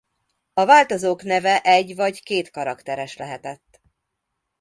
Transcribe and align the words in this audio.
A 0.53 0.65
változók 0.65 1.23
neve 1.23 1.61
egy 1.61 1.95
vagy 1.95 2.23
két 2.23 2.49
karakteres 2.49 3.17
lehetett. 3.17 3.81